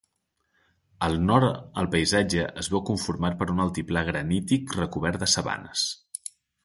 [1.07, 5.85] Al nord el paisatge es veu conformat per un altiplà granític recobert de sabanes.